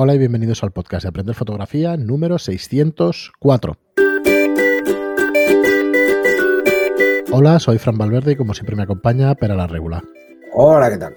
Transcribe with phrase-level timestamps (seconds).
[0.00, 3.76] Hola y bienvenidos al podcast de Aprender Fotografía número 604.
[7.32, 10.04] Hola, soy Fran Valverde y como siempre me acompaña Pera la Regular.
[10.52, 11.16] Hola, ¿qué tal?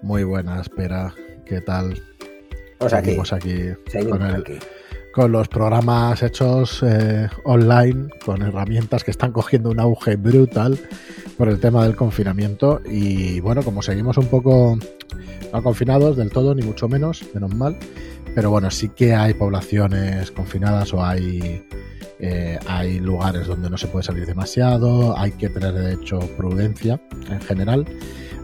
[0.00, 1.14] Muy buenas, Pera.
[1.44, 2.00] ¿Qué tal?
[2.78, 3.06] Pues aquí.
[3.06, 4.58] Seguimos aquí, Seguimos con, el- aquí.
[5.12, 10.78] Con los programas hechos eh, online, con herramientas que están cogiendo un auge brutal
[11.36, 12.80] por el tema del confinamiento.
[12.84, 14.78] Y bueno, como seguimos un poco
[15.52, 17.76] no confinados del todo, ni mucho menos, menos mal.
[18.34, 21.62] Pero bueno, sí que hay poblaciones confinadas o hay,
[22.18, 26.98] eh, hay lugares donde no se puede salir demasiado, hay que tener de hecho prudencia
[27.28, 27.84] en general.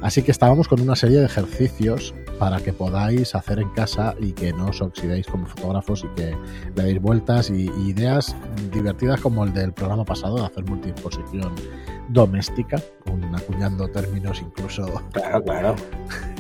[0.02, 4.32] Así que estábamos con una serie de ejercicios para que podáis hacer en casa y
[4.32, 6.36] que no os oxidéis como fotógrafos y que
[6.76, 8.36] le deis vueltas y, y ideas
[8.72, 11.52] divertidas como el del programa pasado de hacer multiexposición
[12.10, 12.80] doméstica,
[13.10, 15.74] un- acuñando términos incluso, Claro, claro.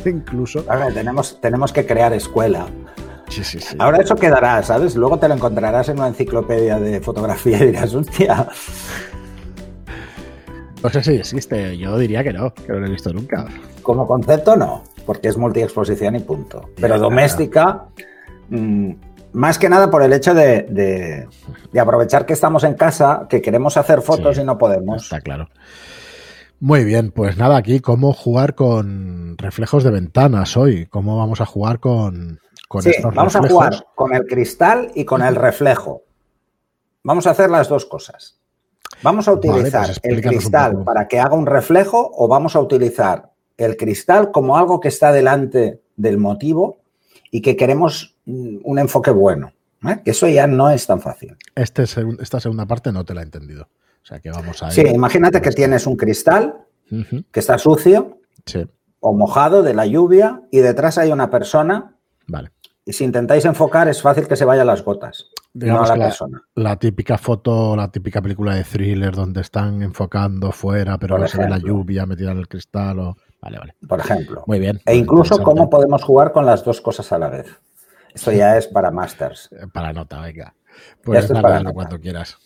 [0.06, 0.64] incluso.
[0.68, 2.66] Ahora tenemos, tenemos que crear escuela.
[3.28, 3.76] Sí, sí, sí.
[3.78, 4.96] Ahora eso quedará, ¿sabes?
[4.96, 8.48] Luego te lo encontrarás en una enciclopedia de fotografía y dirás, hostia.
[10.82, 13.46] No sé si existe, yo diría que no, que no lo he visto nunca.
[13.82, 16.70] Como concepto no, porque es multiexposición y punto.
[16.76, 17.86] Pero Ya, doméstica,
[18.48, 18.92] mm,
[19.32, 21.28] más que nada por el hecho de, de-
[21.72, 25.02] de aprovechar que estamos en casa, que queremos hacer fotos Sí, y no podemos.
[25.04, 25.48] Está claro.
[26.60, 31.46] Muy bien, pues nada, aquí cómo jugar con reflejos de ventanas hoy, cómo vamos a
[31.46, 36.02] jugar con, con Sí, estos vamos a jugar con el cristal y con el reflejo.
[37.04, 38.37] Vamos a hacer las dos cosas.
[39.02, 42.60] ¿Vamos a Vale, utilizar pues el cristal para que haga un reflejo o vamos a
[42.60, 46.78] utilizar el cristal como algo que está delante del motivo
[47.30, 49.52] y que queremos mm, un enfoque bueno?
[49.86, 50.00] ¿eh?
[50.04, 51.36] Que eso ya no es tan fácil.
[51.54, 51.84] Este
[52.20, 53.64] esta segunda parte no te la he entendido.
[54.02, 56.64] O sea que vamos a Sí, imagínate que tienes un cristal
[57.30, 58.64] que está sucio Sí,
[59.00, 61.94] o mojado de la lluvia y detrás hay una persona
[62.26, 62.50] vale.
[62.86, 65.98] y si intentáis enfocar es fácil que se vayan las gotas, Digamos no a que
[65.98, 66.42] la la, persona.
[66.54, 71.38] la típica foto, la típica película de thriller donde están enfocando fuera, pero no se
[71.38, 72.98] ve la lluvia metida en el cristal.
[73.00, 73.16] O...
[73.40, 73.74] Vale, vale.
[73.88, 74.44] Por ejemplo.
[74.46, 74.80] Muy bien.
[74.86, 77.46] E incluso cómo podemos jugar con las dos cosas a la vez.
[78.14, 79.48] Esto ya es para masters.
[79.52, 80.54] Eh, Para nota, venga.
[81.02, 81.74] Pues Esto es dale, para dale nota.
[81.74, 82.36] cuando quieras.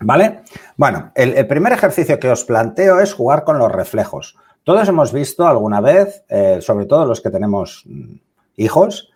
[0.00, 0.42] ¿Vale?
[0.76, 4.36] Bueno, el, el primer ejercicio que os planteo es jugar con los reflejos.
[4.64, 8.14] Todos hemos visto alguna vez, eh, sobre todo los que tenemos mm,
[8.56, 9.11] hijos,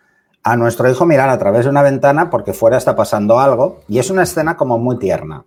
[0.46, 3.98] a nuestro hijo mirar a través de una ventana porque fuera está pasando algo y
[3.98, 5.44] es una escena como muy tierna.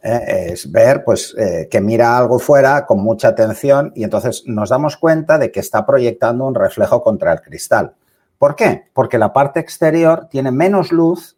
[0.00, 4.68] Eh, es ver pues eh, que mira algo fuera con mucha atención y entonces nos
[4.68, 7.96] damos cuenta de que está proyectando un reflejo contra el cristal.
[8.38, 8.84] ¿Por qué?
[8.94, 11.36] Porque la parte exterior tiene menos luz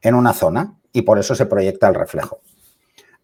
[0.00, 2.40] en una zona y por eso se proyecta el reflejo.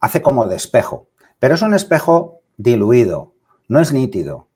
[0.00, 1.06] Hace como de espejo,
[1.38, 3.32] pero es un espejo diluido,
[3.68, 4.48] no es nítido,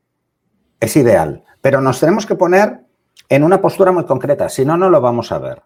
[0.79, 2.84] es ideal, pero nos tenemos que poner
[3.35, 5.63] en una postura muy concreta, si no, no lo vamos a ver.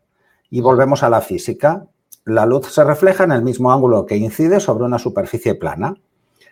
[0.49, 1.87] Y volvemos a la física.
[2.25, 5.95] La luz se refleja en el mismo ángulo que incide sobre una superficie plana.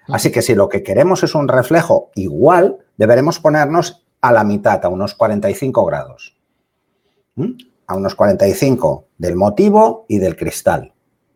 [0.09, 4.85] Así que si lo que queremos es un reflejo igual, deberemos ponernos a la mitad,
[4.85, 6.37] a unos 45 grados.
[7.37, 7.53] ¿Mm?
[7.87, 10.93] A unos 45 del motivo y del cristal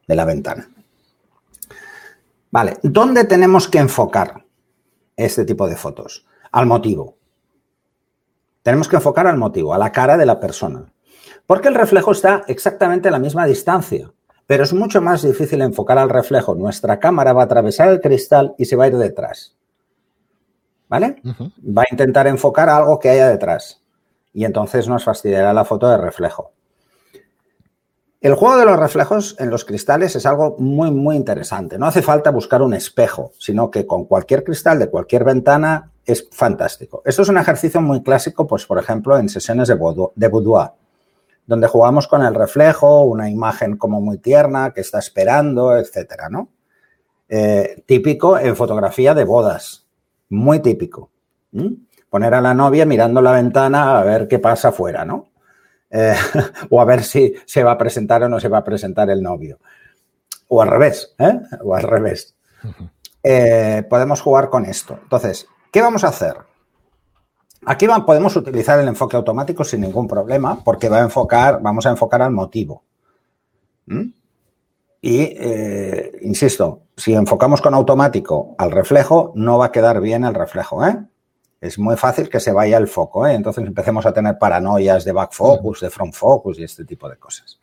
[0.07, 0.69] de la ventana.
[2.51, 4.45] Vale, ¿dónde tenemos que enfocar
[5.17, 6.27] este tipo de fotos?
[6.53, 7.17] Al motivo.
[8.63, 10.93] Tenemos que enfocar al motivo, a la cara de la persona.
[11.47, 14.13] Porque el reflejo está exactamente a la misma distancia,
[14.47, 16.55] pero es mucho más difícil enfocar al reflejo.
[16.55, 19.57] Nuestra cámara va a atravesar el cristal y se va a ir detrás.
[20.89, 21.23] ¿Vale?
[21.25, 23.81] Va a intentar enfocar algo que haya detrás.
[24.33, 26.53] Y entonces nos fastidiará la foto de reflejo.
[28.21, 31.79] El juego de los reflejos en los cristales es algo muy, muy interesante.
[31.79, 36.29] No hace falta buscar un espejo, sino que con cualquier cristal de cualquier ventana es
[36.31, 37.03] fantástico.
[37.05, 40.71] Esto es un ejercicio muy clásico, pues por ejemplo, en sesiones de boudoir, de boudoir,
[41.47, 46.49] donde jugamos con el reflejo, una imagen como muy tierna que está esperando, etcétera, ¿no?
[47.29, 49.87] Eh, típico en fotografía de bodas,
[50.29, 51.11] muy típico.
[51.53, 51.75] ¿Mm?
[52.09, 55.29] Poner a la novia mirando la ventana a ver qué pasa afuera, ¿no?
[55.91, 56.15] Eh,
[56.71, 59.23] o a ver si se va a presentar o no se va a presentar el
[59.23, 59.59] novio.
[60.49, 61.41] O al revés, ¿eh?
[61.63, 62.35] O al revés.
[63.23, 64.99] Eh, podemos jugar con esto.
[65.03, 66.35] Entonces, ¿qué vamos a hacer?
[67.67, 71.91] Aquí podemos utilizar el enfoque automático sin ningún problema, porque va a enfocar, vamos a
[71.91, 72.83] enfocar al motivo.
[73.87, 74.03] ¿Mm?
[75.03, 80.35] Y, eh, insisto, si enfocamos con automático al reflejo, no va a quedar bien el
[80.35, 80.99] reflejo, ¿eh?
[81.61, 83.35] Es muy fácil que se vaya el foco, ¿eh?
[83.35, 87.17] Entonces empecemos a tener paranoias de back focus, de front focus y este tipo de
[87.17, 87.61] cosas.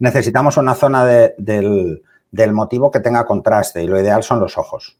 [0.00, 4.58] Necesitamos una zona de- del, del motivo que tenga contraste y lo ideal son los
[4.58, 4.98] ojos.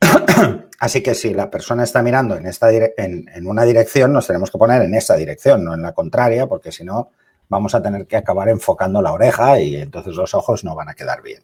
[0.82, 4.50] Así que si la persona está mirando en, esta en, en, una dirección, nos tenemos
[4.50, 7.10] que poner en esa dirección, no en la contraria, porque si no,
[7.48, 10.94] vamos a tener que acabar enfocando la oreja y entonces los ojos no van a
[10.94, 11.40] quedar bien.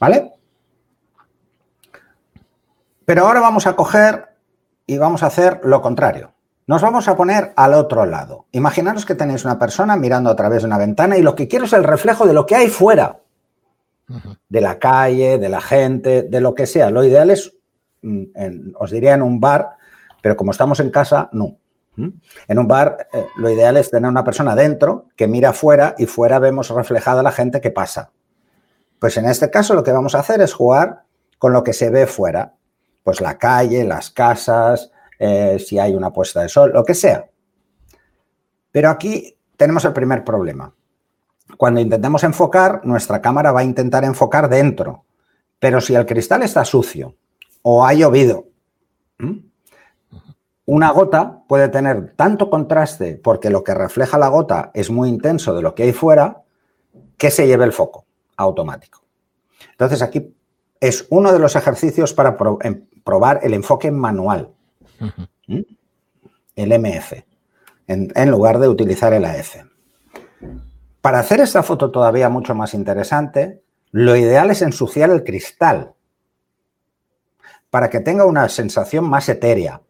[0.00, 0.32] ¿Vale?
[3.04, 4.26] Pero ahora vamos a coger
[4.86, 6.32] y vamos a hacer lo contrario.
[6.66, 8.46] Nos vamos a poner al otro lado.
[8.52, 11.66] Imaginaros que tenéis una persona mirando a través de una ventana y lo que quiero
[11.66, 13.20] es el reflejo de lo que hay fuera.
[14.48, 16.88] De la calle, de la gente, de lo que sea.
[16.88, 17.52] Lo ideal es,
[18.04, 19.76] mm, os diría en un bar,
[20.22, 21.58] pero como estamos en casa, no.
[21.96, 22.08] ¿Mm?
[22.48, 26.06] En un bar, eh, lo ideal es tener una persona dentro que mira afuera y
[26.06, 28.10] fuera vemos reflejada la gente que pasa.
[28.98, 31.04] Pues en este caso lo que vamos a hacer es jugar
[31.38, 32.54] con lo que se ve fuera.
[33.02, 37.28] Pues la calle, las casas, eh, si hay una puesta de sol, lo que sea.
[38.72, 40.74] Pero aquí tenemos el primer problema.
[41.58, 45.04] Cuando intentemos enfocar, nuestra cámara va a intentar enfocar dentro.
[45.58, 47.16] Pero si el cristal está sucio
[47.66, 48.46] o ha llovido,
[50.66, 55.54] una gota puede tener tanto contraste porque lo que refleja la gota es muy intenso
[55.54, 56.42] de lo que hay fuera
[57.16, 58.04] que se lleve el foco
[58.36, 59.02] automático.
[59.70, 60.34] Entonces aquí
[60.78, 64.50] es uno de los ejercicios para em, probar el enfoque manual.
[66.56, 67.12] El MF,
[67.86, 69.56] en, lugar de utilizar el AF.
[71.00, 75.93] Para hacer esta foto todavía mucho más interesante, lo ideal es ensuciar el cristal
[77.74, 79.82] para que tenga una sensación más etérea,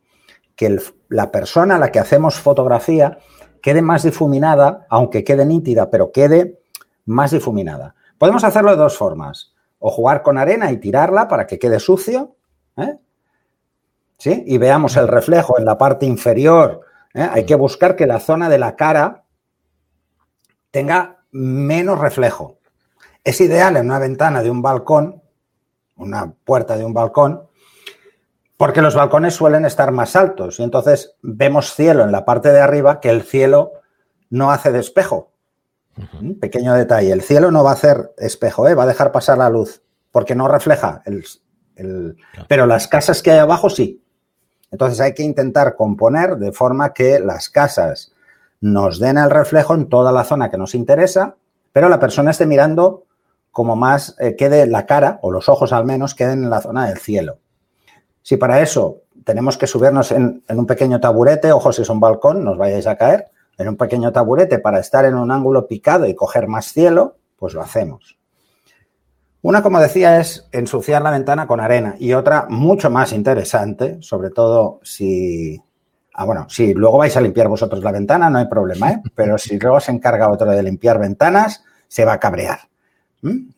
[0.56, 3.18] que la persona a la que hacemos fotografía
[3.60, 6.62] quede más difuminada, aunque quede nítida, pero quede
[7.04, 7.94] más difuminada.
[8.16, 12.36] Podemos hacerlo de dos formas, o jugar con arena y tirarla para que quede sucio,
[12.78, 12.96] ¿eh?
[14.24, 16.80] Y veamos el reflejo en la parte inferior.
[17.12, 17.28] ¿eh?
[17.30, 19.24] Hay que buscar que la zona de la cara
[20.70, 22.56] tenga menos reflejo.
[23.22, 25.22] Es ideal en una ventana de un balcón,
[25.96, 27.46] una puerta de un balcón,
[28.64, 32.60] porque los balcones suelen estar más altos y entonces vemos cielo en la parte de
[32.60, 33.72] arriba que el cielo
[34.30, 35.32] no hace de espejo.
[36.40, 38.74] Pequeño detalle, el cielo no va a hacer espejo, ¿eh?
[38.74, 42.16] va a dejar pasar la luz porque no refleja el,
[42.48, 44.02] Pero las casas que hay abajo sí.
[44.70, 48.14] Entonces hay que intentar componer de forma que las casas
[48.62, 51.36] nos den el reflejo en toda la zona que nos interesa,
[51.70, 53.04] pero la persona esté mirando
[53.50, 56.88] como más eh, quede la cara, o los ojos al menos, queden en la zona
[56.88, 57.40] del cielo.
[58.24, 62.00] Si para eso tenemos que subirnos en, en un pequeño taburete, ojo si es un
[62.00, 63.26] balcón, nos vayáis a caer,
[63.58, 67.52] en un pequeño taburete para estar en un ángulo picado y coger más cielo, pues
[67.52, 68.18] lo hacemos.
[69.42, 74.30] Una, como decía, es ensuciar la ventana con arena y otra mucho más interesante, sobre
[74.30, 75.62] todo si...
[76.14, 79.02] Ah, bueno, si luego vais a limpiar vosotros la ventana, no hay problema, ¿eh?
[79.14, 82.60] Pero si luego se encarga otro de limpiar ventanas, se va a cabrear.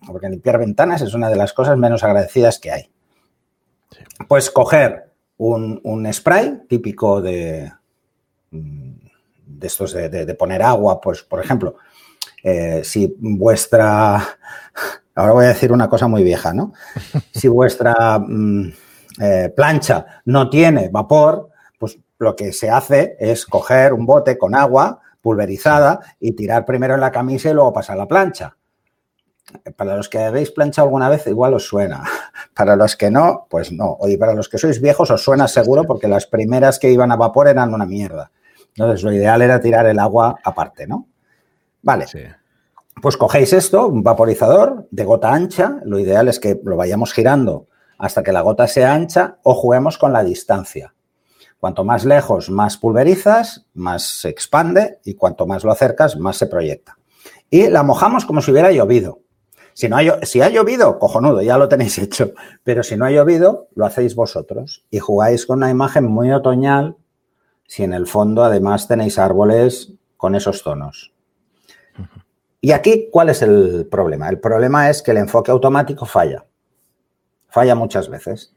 [0.05, 2.91] Porque limpiar ventanas es una de las cosas menos agradecidas que hay.
[4.29, 7.71] Pues coger un, spray típico de,
[8.51, 11.77] de estos de, poner agua, pues por ejemplo,
[12.43, 14.23] eh, si vuestra
[15.17, 16.73] Ahora voy a decir una cosa muy vieja, ¿no?
[17.33, 18.73] Si vuestra mm,
[19.21, 21.49] eh, plancha no tiene vapor,
[21.79, 26.95] pues lo que se hace es coger un bote con agua pulverizada y tirar primero
[26.95, 28.57] en la camisa y luego pasar la plancha.
[29.77, 32.03] Para los que habéis planchado alguna vez, igual os suena.
[32.55, 33.97] Para los que no, pues no.
[34.01, 37.17] Oye, para los que sois viejos os suena seguro porque las primeras que iban a
[37.17, 38.31] vapor eran una mierda.
[38.69, 41.07] Entonces, lo ideal era tirar el agua aparte, ¿no?
[41.83, 42.07] Vale.
[42.07, 42.21] Sí.
[43.01, 47.67] Pues cogéis esto, un vaporizador de gota ancha, lo ideal es que lo vayamos girando
[47.99, 50.95] hasta que la gota sea ancha o juguemos con la distancia.
[51.59, 56.47] Cuanto más lejos, más pulverizas, más se expande y cuanto más lo acercas, más se
[56.47, 56.99] proyecta.
[57.51, 59.21] Y la mojamos como si hubiera llovido.
[59.77, 62.33] Si, no ha, si ha llovido, cojonudo, ya lo tenéis hecho.
[62.65, 66.97] Pero si no ha llovido, lo hacéis vosotros y jugáis con una imagen muy otoñal
[67.67, 71.13] si en el fondo además tenéis árboles con esos tonos.
[72.63, 74.31] Y aquí, ¿cuál es el problema?
[74.31, 76.47] El problema es que el enfoque automático falla.
[77.49, 78.55] Falla muchas veces.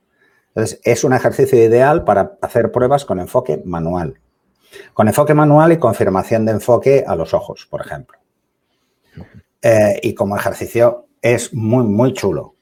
[0.56, 4.22] Entonces, es un ejercicio ideal para hacer pruebas con enfoque manual.
[4.94, 8.18] Con enfoque manual y confirmación de enfoque a los ojos, por ejemplo.
[9.62, 12.56] Eh, y como ejercicio es muy, muy chulo.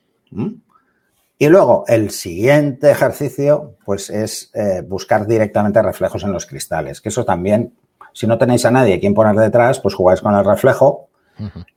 [1.40, 7.10] Y luego, el siguiente ejercicio, pues es eh, buscar directamente reflejos en los cristales, que
[7.10, 7.74] eso también,
[8.14, 11.10] si no tenéis a nadie a quien poner detrás, pues jugáis con el reflejo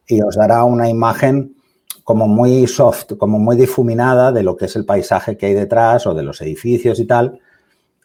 [0.06, 1.54] y os dará una imagen
[2.02, 6.06] como muy soft, como muy difuminada de lo que es el paisaje que hay detrás
[6.06, 7.40] o de los edificios y tal,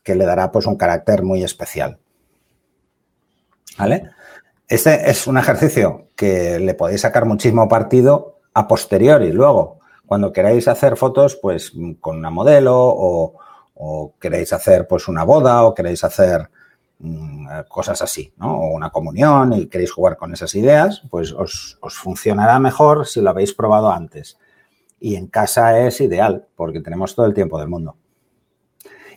[0.03, 1.97] que le dará pues un carácter muy especial.
[3.77, 4.11] ¿Vale?
[4.67, 9.31] Este es un ejercicio que le podéis sacar muchísimo partido a posteriori.
[9.31, 13.41] Luego, cuando queráis hacer fotos, pues con una modelo o,
[14.19, 16.49] queréis hacer pues una boda o queréis hacer
[16.99, 18.57] mm, cosas así, ¿no?
[18.57, 23.21] O una comunión y queréis jugar con esas ideas, pues os, os funcionará mejor si
[23.21, 24.37] lo habéis probado antes.
[24.99, 27.97] Y en casa es ideal porque tenemos todo el tiempo del mundo.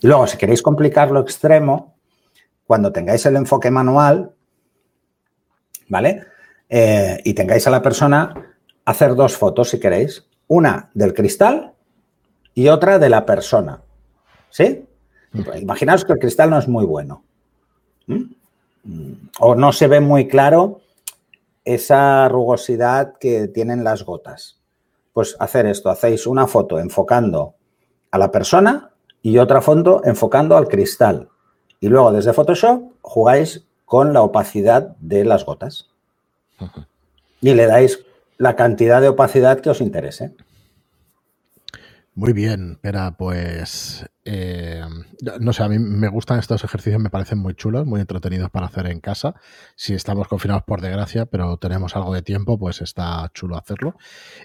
[0.01, 1.95] Y luego, si queréis complicar lo extremo,
[2.67, 4.35] cuando tengáis el enfoque manual,
[5.89, 6.25] ¿vale?
[6.69, 8.35] Eh, y tengáis a la persona,
[8.89, 10.25] hacer dos fotos si queréis.
[10.47, 11.75] Una del cristal
[12.55, 13.83] y otra de la persona.
[14.49, 14.87] ¿Sí?
[15.61, 17.23] Imaginaos que el cristal no es muy bueno.
[18.07, 18.23] ¿Mm?
[19.41, 20.81] O no se ve muy claro
[21.67, 24.59] esa rugosidad que tienen las gotas.
[25.13, 27.57] Pues hacer esto, hacéis una foto enfocando
[28.11, 28.91] a la persona
[29.21, 31.29] y otra foto enfocando al cristal.
[31.79, 35.91] Y luego desde Photoshop jugáis con la opacidad de las gotas.
[37.43, 38.08] Y le dais
[38.39, 40.33] la cantidad de opacidad que os interese.
[42.19, 44.83] Muy bien, espera, pues eh,
[45.39, 48.67] no sé, a mí me gustan estos ejercicios, me parecen muy chulos, muy entretenidos para
[48.67, 49.37] hacer en casa.
[49.77, 53.97] Si estamos confinados por desgracia, pero tenemos algo de tiempo, pues está chulo hacerlo.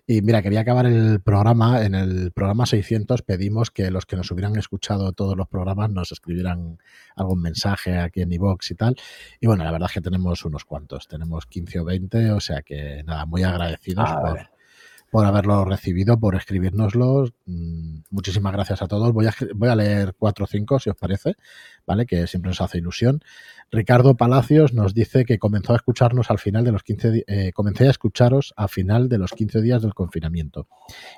[0.06, 1.84] Y mira, quería acabar el programa.
[1.84, 6.12] En el programa 600 pedimos que los que nos hubieran escuchado todos los programas nos
[6.12, 6.78] escribieran
[7.16, 8.96] algún mensaje aquí en iVox y tal.
[9.42, 12.62] Y bueno, la verdad es que tenemos unos cuantos, tenemos 15 o 20, o sea
[12.62, 14.53] que nada, muy agradecidos por
[15.14, 17.26] por haberlo recibido, por escribirnoslo.
[17.46, 19.14] Mm, muchísimas gracias a todos.
[19.14, 21.36] Voy a, voy a leer cuatro o cinco, si os parece,
[21.86, 22.08] ¿vale?
[22.08, 23.22] Que siempre nos hace ilusión.
[23.70, 27.86] Ricardo Palacios nos dice que comenzó a escucharnos al final de los 15 eh, comencé
[27.86, 30.68] a escucharos a final de los 15 días del confinamiento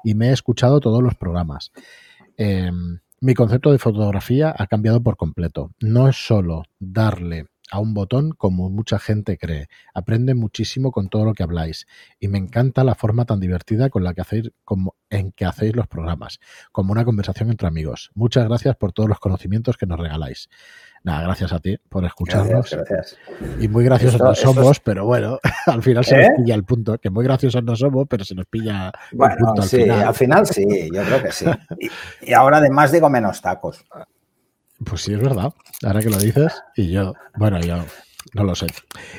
[0.04, 1.72] y me he escuchado todos los programas.
[2.36, 5.72] Em, mi concepto de fotografía ha cambiado por completo.
[5.80, 9.68] No es solo darle a un botón como mucha gente cree.
[9.94, 11.88] Aprende muchísimo con todo lo que habláis
[12.20, 15.76] y me encanta la forma tan divertida con la que hacéis como en que hacéis
[15.76, 16.40] los programas,
[16.72, 18.12] como una conversación entre amigos.
[18.14, 20.50] Muchas gracias por todos los conocimientos que nos regaláis.
[21.04, 22.72] Nada, gracias a ti por escucharnos.
[22.72, 23.18] Gracias,
[23.60, 26.34] Y muy graciosos no somos, pero bueno, al final se nos ¿Eh?
[26.38, 26.98] pilla el punto.
[26.98, 30.04] Que muy graciosos no somos, pero se nos pilla bueno, el punto al sí, final.
[30.04, 31.46] al final sí, yo creo que sí.
[31.80, 33.86] Y, y ahora además digo menos tacos.
[34.84, 35.54] Pues sí, es verdad.
[35.84, 37.86] Ahora que lo dices, y yo, bueno, yo
[38.34, 38.68] no lo sé.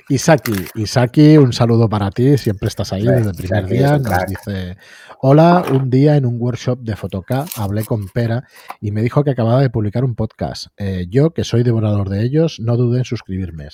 [0.08, 3.98] Isaki, Isaki, un saludo para ti, siempre estás ahí desde el primer día.
[3.98, 4.76] Nos dice,
[5.20, 8.44] hola, un día en un workshop de Fotoca hablé con Pera
[8.80, 10.66] y me dijo que acababa de publicar un podcast.
[10.76, 13.68] Eh, yo, que soy devorador de ellos, no dudé en suscribirme.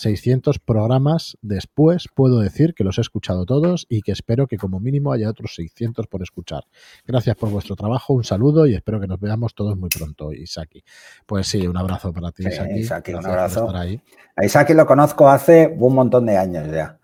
[0.00, 4.80] 600 programas después puedo decir que los he escuchado todos y que espero que como
[4.80, 6.64] mínimo haya otros 600 por escuchar.
[7.06, 10.82] Gracias por vuestro trabajo, un saludo y espero que nos veamos todos muy pronto, Isaki.
[11.26, 13.12] Pues sí, un abrazo para ti, Isaki.
[13.12, 13.70] un abrazo.
[13.76, 14.00] Ahí.
[14.36, 16.98] A Isaki lo conozco hace un montón de años ya.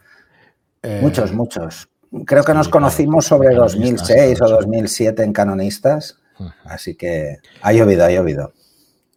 [0.83, 1.89] Eh, muchos, muchos.
[2.25, 6.19] Creo que nos conocimos sobre 2006 o 2007 en Canonistas.
[6.65, 8.53] Así que ha llovido, ha llovido.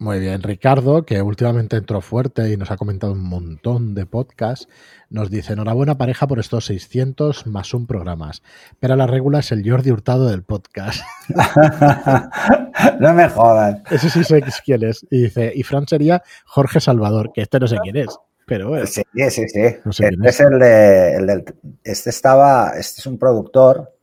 [0.02, 4.70] Muy bien, Ricardo, que últimamente entró fuerte y nos ha comentado un montón de podcasts,
[5.10, 8.42] nos dice, enhorabuena pareja por estos 600 más un programas,
[8.80, 11.02] pero la regula es el Jordi Hurtado del podcast.
[13.02, 13.84] no me jodan.
[13.92, 15.06] Ese sí sé quién es.
[15.12, 18.18] Y dice, y Fran sería Jorge Salvador, que este no sé quién es.
[18.46, 18.86] Pero bueno.
[18.88, 19.60] Sí, sí, sí.
[19.60, 21.46] este es, el, de, el del...
[21.84, 22.72] Este estaba...
[22.78, 23.99] Este es un productor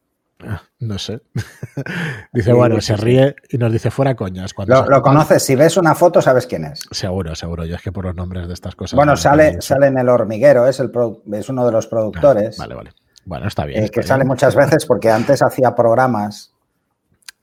[0.81, 1.21] no sé.
[2.33, 4.53] dice, bueno, se ríe y nos dice fuera coñas.
[4.53, 6.87] Cuando lo, conoces, si ves una foto sabes quién es.
[6.91, 7.65] Seguro, seguro.
[7.65, 8.97] Yo es que por los nombres de estas cosas.
[8.97, 10.91] Bueno, sale, sale en El Hormiguero, es, el
[11.33, 12.59] es uno de los productores.
[12.59, 12.91] vale, vale.
[13.25, 13.85] Bueno, está bien.
[13.85, 16.53] Eh, que sale muchas veces porque antes hacía programas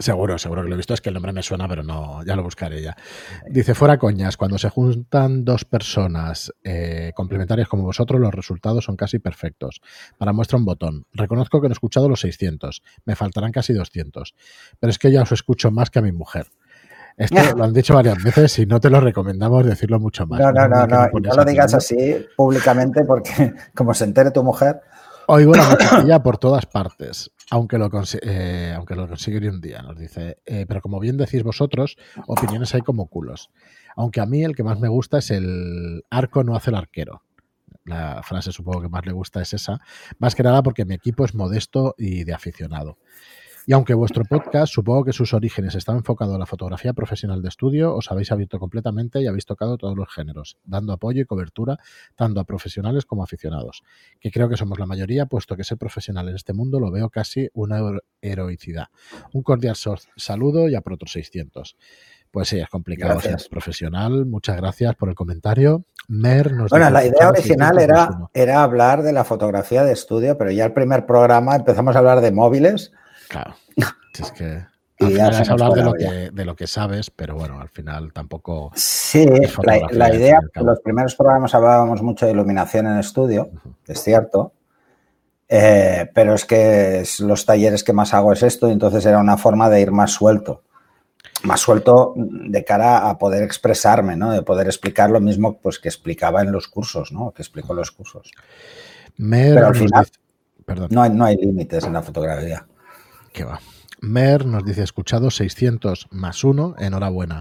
[0.04, 0.94] Seguro, seguro que lo he visto.
[0.94, 2.94] Es que el nombre me suena, pero no, ya lo buscaré ya.
[3.50, 8.98] Dice, fuera coñas, cuando se juntan dos personas eh, complementarias como vosotros, los resultados son
[8.98, 9.80] casi perfectos.
[10.18, 11.06] Para muestra un botón.
[11.14, 12.84] Reconozco que no he escuchado los 600.
[13.06, 14.36] Me faltarán casi 200.
[14.78, 16.48] Pero es que ya os escucho más que a mi mujer.
[17.16, 20.42] Esto lo han dicho varias veces y no te lo recomendamos decirlo mucho más.
[20.42, 24.82] No, no, no, no, no, lo digas así públicamente porque como se entere tu mujer...
[25.28, 27.90] Oigo la musiquilla por todas partes, aunque lo,
[28.22, 30.38] eh, aunque lo conseguiré un día, nos dice.
[30.46, 33.50] Eh, pero como bien decís vosotros, opiniones hay como culos.
[33.96, 37.24] Aunque a mí el que más me gusta es el arco no hace el arquero.
[37.86, 39.80] La frase supongo que más le gusta es esa.
[40.18, 42.98] Más que nada porque mi equipo es modesto y de aficionado.
[43.66, 47.48] Y aunque vuestro podcast supongo que sus orígenes están enfocados a la fotografía profesional de
[47.48, 51.78] estudio, os habéis abierto completamente y habéis tocado todos los géneros, dando apoyo y cobertura
[52.16, 53.84] tanto a profesionales como a aficionados,
[54.20, 57.10] que creo que somos la mayoría, puesto que ser profesional en este mundo lo veo
[57.10, 57.80] casi una
[58.22, 58.88] heroicidad.
[59.32, 59.78] Un cordial
[60.18, 61.78] saludo y a por otros 600.
[62.32, 64.26] Pues sí, es complicado ser profesional.
[64.26, 65.86] Muchas gracias por el comentario.
[66.10, 70.52] Mer nos Bueno, la idea original era, era hablar de la fotografía de estudio, pero
[70.52, 72.92] ya el primer programa empezamos a hablar de móviles
[73.30, 73.56] Claro.
[74.20, 74.64] Es que.
[75.00, 78.72] y al hablar de lo, que, de lo que sabes, pero bueno, al final tampoco.
[78.76, 79.26] Sí,
[79.64, 83.50] la, idea, los primeros programas hablábamos mucho de iluminación en estudio,
[83.88, 84.54] es cierto.
[85.56, 89.38] Eh, pero es que los talleres que más hago es esto, y entonces era una
[89.38, 90.64] forma de ir más suelto.
[91.44, 94.32] Más suelto de cara a poder expresarme, ¿no?
[94.32, 97.32] De poder explicar lo mismo pues, que explicaba en los cursos, ¿no?
[97.32, 98.32] Que explico en los cursos.
[99.18, 100.08] pero al final,
[100.90, 102.66] no hay, no hay límites en la fotografía.
[103.34, 103.60] ¿Qué va?
[104.00, 107.40] Mer nos dice, escuchado 600 más 1, enhorabuena.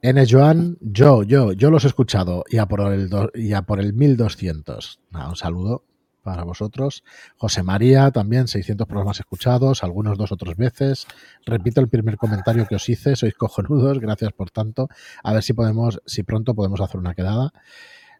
[0.00, 0.24] N.
[0.28, 3.10] Joan, yo, yo, yo los he escuchado y a por el,
[3.54, 5.00] a por el 1200.
[5.28, 5.84] un saludo
[6.22, 7.04] para vosotros.
[7.36, 11.06] José María, también 600 programas escuchados, algunos dos o tres veces.
[11.44, 14.88] Repito el primer comentario que os hice, sois cojonudos, gracias por tanto.
[15.22, 17.52] A ver si podemos, si pronto podemos hacer una quedada.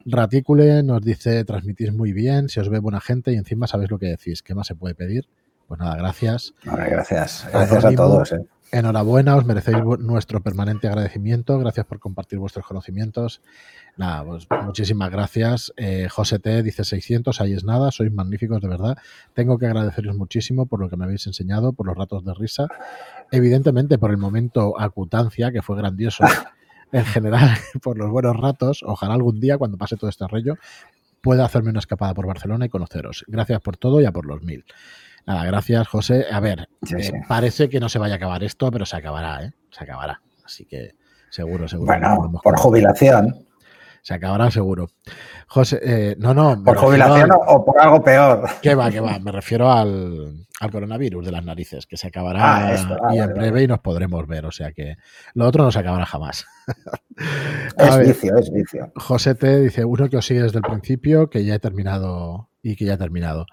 [0.05, 3.99] Ratícule nos dice, transmitís muy bien, se os ve buena gente y encima sabéis lo
[3.99, 4.43] que decís.
[4.43, 5.27] ¿Qué más se puede pedir?
[5.73, 6.53] Pues nada, gracias.
[6.65, 7.49] gracias.
[7.51, 8.31] Gracias a todos.
[8.33, 8.45] Eh.
[8.73, 11.59] Enhorabuena, os merecéis nuestro permanente agradecimiento.
[11.59, 13.41] Gracias por compartir vuestros conocimientos.
[13.97, 15.73] Nada, pues muchísimas gracias.
[15.79, 18.99] Eh, José T dice 600, ahí es nada, sois magníficos de verdad.
[19.33, 22.69] Tengo que agradeceros muchísimo por lo que me habéis enseñado, por los ratos de risa.
[23.31, 26.23] Evidentemente por el momento acutancia, que fue grandioso
[26.93, 28.83] en general, por los buenos ratos.
[28.87, 30.57] Ojalá algún día, cuando pase todo este rollo,
[31.23, 33.25] pueda hacerme una escapada por Barcelona y conoceros.
[33.27, 34.67] Gracias por todo y a por los mil.
[35.27, 36.27] Nada, gracias, José.
[36.31, 39.53] A ver, eh, parece que no se vaya a acabar esto, pero se acabará, ¿eh?
[39.71, 40.21] Se acabará.
[40.45, 40.95] Así que
[41.31, 41.87] seguro, seguro.
[41.87, 43.47] Bueno, por jubilación.
[44.03, 44.89] Se acabará seguro.
[45.47, 46.61] José, eh, no, no.
[46.65, 48.49] ¿Por jubilación o por algo peor?
[48.61, 49.21] ¿Qué va, qué va?
[49.21, 53.63] Me refiero al, coronavirus de las narices, que se acabará ah, ah, y en breve
[53.63, 54.45] y nos podremos ver.
[54.47, 54.97] O sea que
[55.35, 56.47] lo otro no se acabará jamás.
[57.79, 58.91] es vicio, es vicio.
[58.97, 62.75] José T dice, uno que os sigue desde el principio, que ya he terminado y
[62.75, 63.47] que ya he terminado.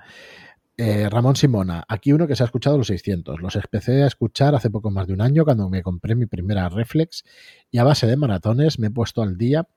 [0.82, 3.42] Eh, Ramón Simona, aquí uno que se ha escuchado los 600.
[3.42, 6.70] Los empecé a escuchar hace poco más de un año cuando me compré mi primera
[6.70, 7.26] reflex
[7.70, 9.68] y a base de maratones me he puesto al día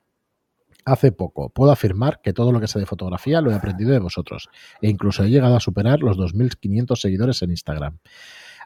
[0.85, 1.51] hace poco.
[1.51, 4.49] Puedo afirmar que todo lo que sé de fotografía lo he aprendido de vosotros
[4.81, 7.99] e incluso he llegado a superar los 2.500 seguidores en Instagram.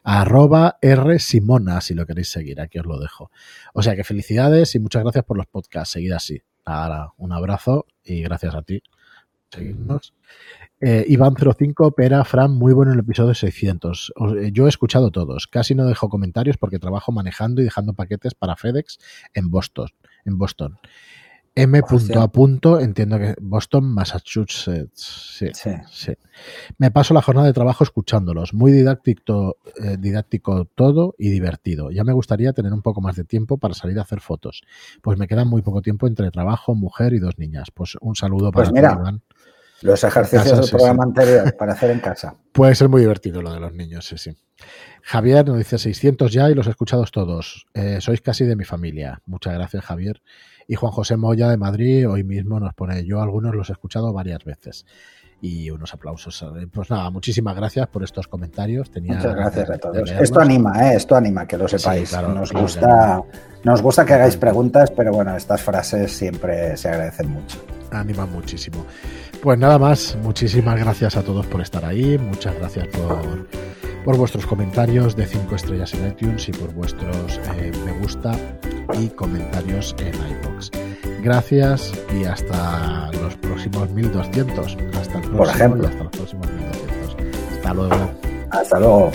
[0.03, 3.31] Arroba R Simona, si lo queréis seguir, aquí os lo dejo.
[3.73, 5.93] O sea que felicidades y muchas gracias por los podcasts.
[5.93, 6.43] Seguid así.
[6.67, 8.83] Ahora, un abrazo y gracias a ti.
[9.57, 10.15] Seguidnos.
[10.81, 14.13] Eh, Iván05, Pera, Fran, muy bueno el episodio 600.
[14.39, 15.47] Eh, yo he escuchado todos.
[15.47, 18.99] Casi no dejo comentarios porque trabajo manejando y dejando paquetes para FedEx
[19.35, 19.89] en Boston.
[20.25, 20.79] En Boston.
[21.59, 21.81] M.
[22.21, 25.39] a punto, entiendo que Boston, Massachusetts.
[25.39, 26.13] Sí, sí,
[26.77, 28.53] Me paso la jornada de trabajo escuchándolos.
[28.53, 31.91] Muy didáctico, eh, didáctico todo y divertido.
[31.91, 34.61] Ya me gustaría tener un poco más de tiempo para salir a hacer fotos.
[35.01, 37.71] Pues me queda muy poco tiempo entre trabajo, mujer y dos niñas.
[37.73, 39.23] Pues un saludo pues para ti, Iván.
[39.83, 42.35] Los ejercicios del programa anterior para hacer en casa.
[42.53, 44.37] Puede ser muy divertido lo de los niños, sí, sí.
[45.03, 47.67] Javier nos dice 600 ya y los he escuchado todos.
[47.75, 49.21] Eh, sois casi de mi familia.
[49.27, 50.23] Muchas gracias, Javier.
[50.67, 54.13] Y Juan José Moya de Madrid hoy mismo nos pone, yo algunos los he escuchado
[54.13, 54.85] varias veces.
[55.41, 56.45] Y unos aplausos.
[56.73, 58.91] Pues nada, muchísimas gracias por estos comentarios.
[58.91, 60.11] Tenía Muchas gracias a todos.
[60.11, 60.97] Esto anima, ¿eh?
[60.97, 62.13] esto anima, que lo sepáis.
[62.13, 63.23] nos, gusta,
[63.63, 67.59] nos gusta que hagáis preguntas, pero bueno, estas frases siempre se agradecen mucho.
[67.91, 68.87] Anima muchísimo.
[69.43, 73.47] Pues nada más, muchísimas gracias a todos por estar ahí, muchas gracias por,
[74.05, 78.33] por vuestros comentarios de 5 estrellas en iTunes y por vuestros eh, me gusta
[78.99, 80.71] y comentarios en iBox.
[81.27, 84.77] Gracias y hasta los próximos 1200.
[84.95, 85.89] Hasta el próximo por ejemplo.
[85.89, 87.17] hasta los próximos 1200.
[87.57, 88.11] Hasta luego.
[88.53, 89.11] Hasta luego.